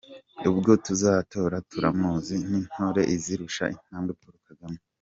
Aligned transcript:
ubwo 0.51 0.71
tuzatora 0.85 1.55
turamuzi, 1.69 2.35
n’intore 2.49 3.01
izirusha 3.15 3.63
intambwe, 3.75 4.11
Paul 4.21 4.37
kagame. 4.49 4.79